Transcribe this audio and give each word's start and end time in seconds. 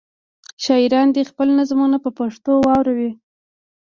شاعران 0.63 1.07
دې 1.15 1.23
خپلې 1.29 1.51
نظمونه 1.59 1.97
په 2.03 2.09
پښتو 2.19 2.51
واوروي. 2.65 3.11